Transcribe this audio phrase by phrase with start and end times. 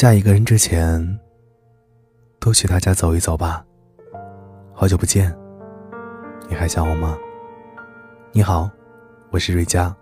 [0.00, 1.20] 嫁一个人之前，
[2.38, 3.62] 多去他家走一走吧。
[4.72, 5.30] 好久不见，
[6.48, 7.18] 你还想我吗？
[8.32, 8.70] 你好，
[9.28, 9.94] 我是瑞佳，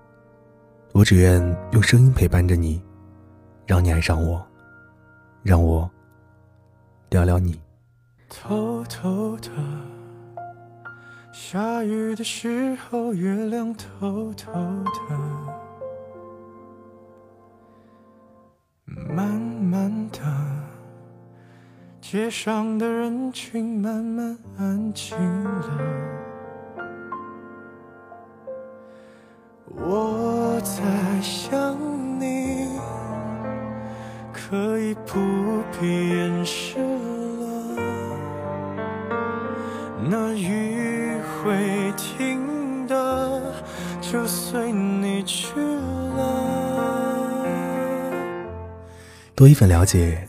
[0.93, 1.43] 我只愿
[1.73, 2.81] 用声音陪伴着你，
[3.67, 4.41] 让你爱上我，
[5.43, 5.91] 让我
[7.11, 7.61] 聊聊你。
[8.29, 9.51] 偷偷的，
[11.33, 15.68] 下雨的时候，月亮偷偷的，
[22.11, 25.79] 街上的人群慢慢安静了。
[29.77, 31.77] 我在想
[32.19, 32.71] 你，
[34.33, 35.19] 可以不
[35.79, 37.77] 必掩饰了。
[40.09, 41.13] 那雨
[41.45, 43.43] 会停的，
[44.01, 47.45] 就随你去了。
[49.35, 50.27] 多一份了解，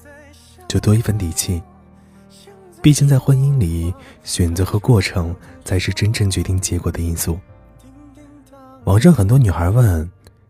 [0.67, 1.63] 就多一份底气。
[2.81, 5.35] 毕竟在婚姻里，选择和过程
[5.65, 7.37] 才是真正决定结果的因素。
[8.85, 10.09] 网上很多女孩问，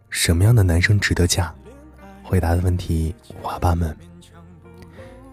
[0.09, 1.51] 什么样的男生值得嫁？
[2.23, 3.95] 回答的问题五花八门。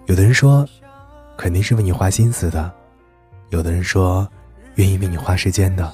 [0.07, 0.67] 有的人说，
[1.37, 2.71] 肯定是为你花心思的；
[3.51, 4.27] 有的人说，
[4.77, 5.87] 愿意为你花时间的；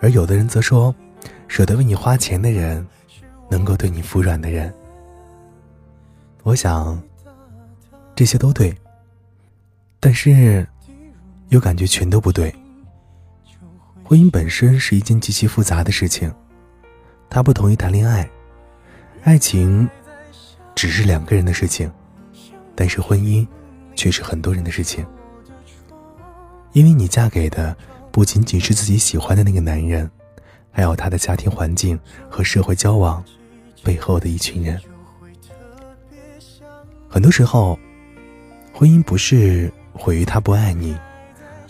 [0.00, 0.94] 而有的人则说，
[1.48, 2.86] 舍得为你花钱的人，
[3.50, 4.72] 能够对你服软的人。
[6.44, 7.02] 我想，
[8.14, 8.72] 这些都对，
[10.04, 10.68] 但是，
[11.48, 12.54] 又感觉全都不对。
[14.04, 16.30] 婚姻本身是一件极其复杂的事情，
[17.30, 18.28] 它不同于谈恋爱，
[19.22, 19.88] 爱情
[20.74, 21.90] 只是两个人的事情，
[22.74, 23.48] 但是婚姻
[23.96, 25.06] 却是很多人的事情。
[26.74, 27.74] 因为你嫁给的
[28.12, 30.10] 不仅仅是自己喜欢的那个男人，
[30.70, 33.24] 还有他的家庭环境和社会交往
[33.82, 34.78] 背后的一群人。
[37.08, 37.78] 很多时候，
[38.70, 40.96] 婚姻不是毁于他不爱你，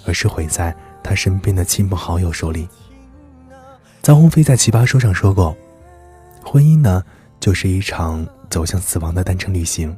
[0.06, 2.68] 而是毁在他身边的亲朋好友手里。
[4.02, 5.56] 臧鸿飞在《奇葩说》上说过
[6.42, 7.04] ：“婚姻呢，
[7.38, 9.96] 就是一场走向死亡的单程旅行。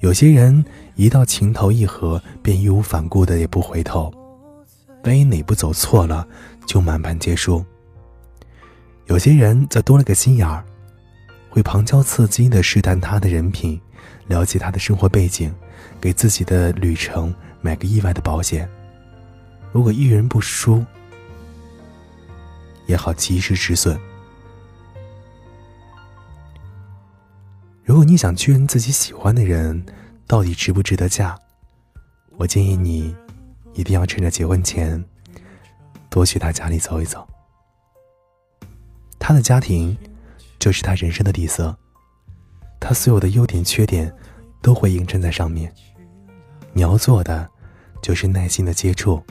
[0.00, 0.64] 有些人
[0.94, 4.12] 一到情投意合，便义无反顾的也不回头，
[5.04, 6.26] 万一哪步走错了，
[6.66, 7.64] 就满盘皆输。
[9.06, 10.64] 有些人则多了个心眼儿，
[11.48, 13.80] 会旁敲侧击的试探他的人品。”
[14.28, 15.54] 了解他的生活背景，
[16.00, 18.68] 给自己的旅程买个意外的保险。
[19.72, 20.84] 如果遇人不淑，
[22.86, 23.98] 也好及时止损。
[27.84, 29.84] 如果你想确认自己喜欢的人
[30.26, 31.38] 到底值不值得嫁，
[32.36, 33.14] 我建议你
[33.74, 35.04] 一定要趁着结婚前
[36.10, 37.26] 多去他家里走一走。
[39.18, 39.96] 他的家庭
[40.58, 41.76] 就是他人生的底色。
[42.78, 44.14] 他所有的优点、缺点，
[44.60, 45.72] 都会映衬在上面。
[46.72, 47.48] 你要做的，
[48.02, 49.22] 就是耐心的接触，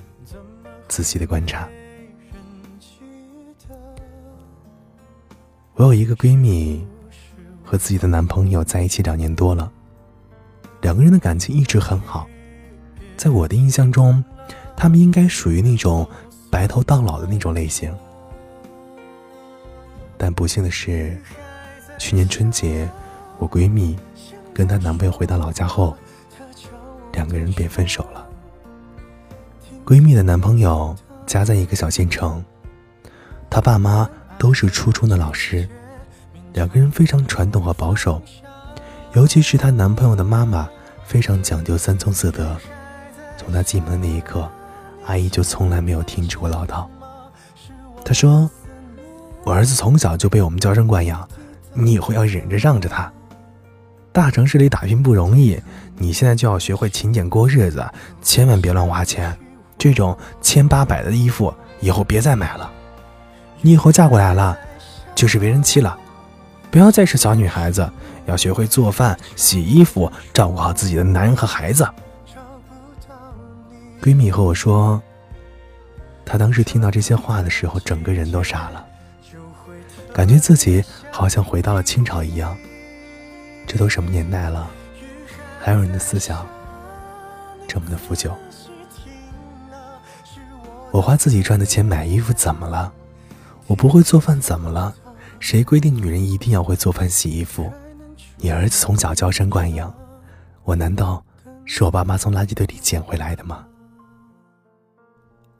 [0.88, 1.68] 仔细的观察。
[5.76, 6.86] 我有一个闺蜜，
[7.64, 9.72] 和自己的男朋友在一起两年多了，
[10.82, 12.28] 两个人的感情一直很好。
[13.18, 14.24] 在我的印象中，
[14.76, 16.08] 他们应该属于那种
[16.50, 17.94] 白头到老的那种类型。
[20.18, 21.22] 但不幸的是，
[22.00, 22.90] 去年春节。
[23.38, 24.00] 我闺蜜
[24.56, 25.96] 跟她男朋友回到老家后，
[27.12, 28.26] 两个人便分手了。
[29.86, 30.96] 闺蜜的男朋友
[31.28, 32.44] 家在一个小县城，
[33.50, 35.68] 他爸妈都是初中的老师，
[36.54, 38.22] 两个人非常传统和保守，
[39.14, 40.70] 尤其是她男朋友的妈妈
[41.04, 42.56] 非常讲究三从四德。
[43.38, 44.50] 从他进门的那一刻，
[45.06, 46.88] 阿姨就从来没有停止过唠叨。
[48.06, 48.50] 她说
[49.44, 51.28] ：“我儿子从小就被我们娇生惯养，
[51.74, 53.12] 你以后要忍着让着他。”
[54.16, 55.62] 大城市里打拼不容易，
[55.98, 57.86] 你现在就要学会勤俭过日子，
[58.22, 59.38] 千万别乱花钱。
[59.78, 62.72] 这种千八百的衣服以后别再买了。
[63.60, 64.58] 你以后嫁过来了，
[65.14, 66.00] 就是为人妻了，
[66.72, 67.92] 不要再是小女孩子，
[68.26, 71.86] 要学会做饭、洗衣服，照顾好自己的男人和孩子。
[74.02, 75.04] 闺蜜和我说，
[76.26, 78.86] 她当时听到这些话的时候，整个人都傻了，
[80.14, 80.82] 感觉自己
[81.12, 82.56] 好像回到了清朝一样。
[83.68, 84.70] 这都什么年代了，
[85.60, 86.48] 还有人的思想
[87.68, 88.32] 这么的腐朽？
[90.92, 92.94] 我花自己赚的钱买衣服怎么了？
[93.68, 94.96] 我不会做饭怎么了？
[95.40, 97.72] 谁规定女人一定要会做饭洗衣服？
[98.38, 99.94] 你儿子从小娇生惯养，
[100.64, 101.24] 我难道
[101.66, 103.66] 是我爸妈从垃圾堆里捡回来的吗？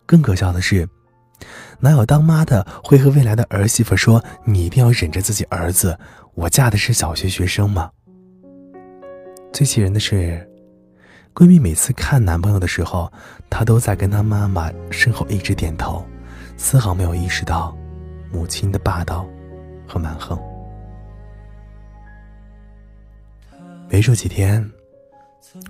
[0.06, 0.88] 更可笑的是，
[1.80, 5.98] 哪有当妈的会和未来的儿媳妇说：“你一定要忍着自己儿子，
[6.36, 7.92] 我嫁的是小学学生吗？”
[9.56, 10.46] 最气人的是，
[11.34, 13.10] 闺蜜每次看男朋友的时候，
[13.50, 16.06] 她都在跟她妈妈身后一直点头，
[16.58, 17.74] 丝毫没有意识到
[18.34, 19.26] 母亲的霸道
[19.88, 20.38] 和蛮横。
[23.88, 24.70] 没住几天，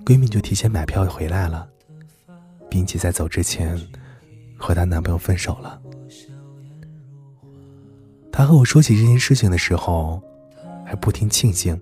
[0.04, 1.68] 闺蜜就提前买票回来了，
[2.68, 3.80] 并且在走之前
[4.58, 5.80] 和她男朋友分手了。
[8.32, 10.20] 她和我说起这件事情的时候，
[10.84, 11.80] 还不停庆幸。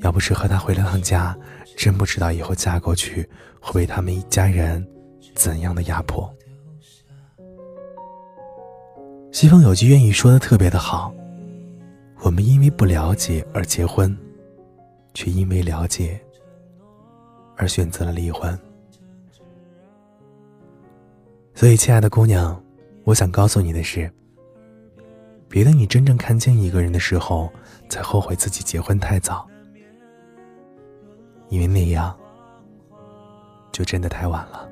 [0.00, 1.36] 要不是和他回了趟家，
[1.76, 3.28] 真不知道以后嫁过去
[3.60, 4.86] 会被他们一家人
[5.34, 6.32] 怎样的压迫。
[9.32, 11.14] 西方有句谚语说的特别的好：
[12.20, 14.16] 我们因为不了解而结婚，
[15.14, 16.20] 却因为了解
[17.56, 18.58] 而选择了离婚。
[21.54, 22.58] 所以，亲爱的姑娘，
[23.04, 24.10] 我想告诉你的是，
[25.46, 27.52] 别等你真正看清一个人的时候，
[27.90, 29.46] 才后悔自己结婚太早。
[31.50, 32.16] 因为那样，
[33.70, 34.66] 就真的太晚了。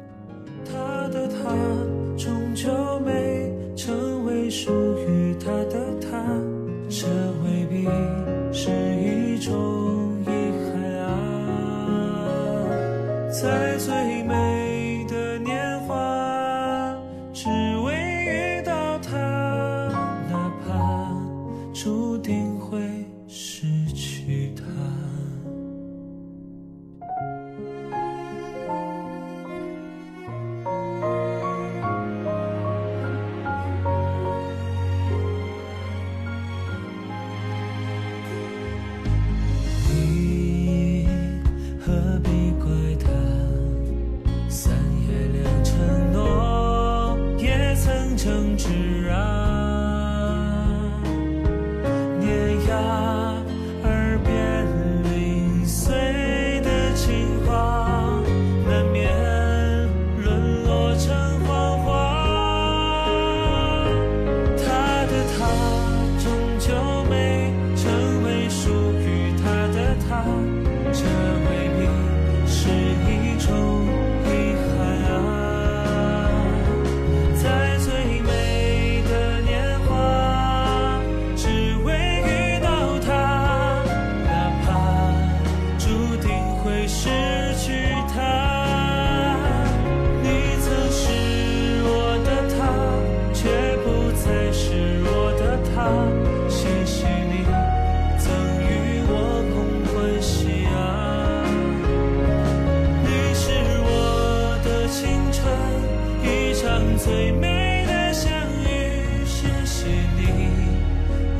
[106.96, 108.32] 最美的相
[108.62, 109.24] 遇。
[109.24, 109.86] 谢谢
[110.16, 110.20] 你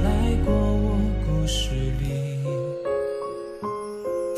[0.04, 0.08] 来
[0.44, 1.70] 过我故事
[2.00, 2.42] 里。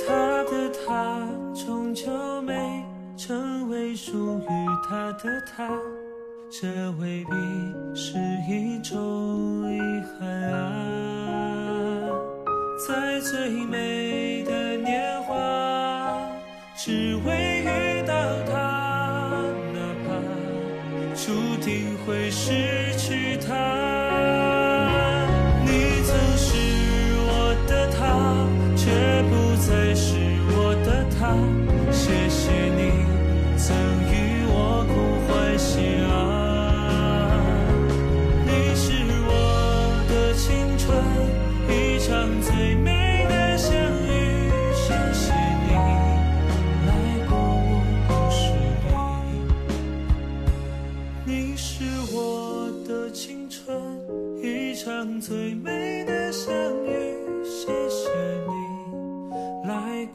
[0.06, 0.08] 他
[0.44, 2.10] 的他终究
[2.42, 2.82] 没
[3.16, 4.44] 成为属于
[4.88, 5.68] 他的他，
[6.50, 7.30] 这未必
[7.94, 8.18] 是
[8.48, 8.96] 一种
[9.70, 9.78] 遗
[10.18, 10.58] 憾啊。
[12.88, 13.76] 在最美
[22.10, 22.89] 会是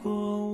[0.04, 0.45] 过。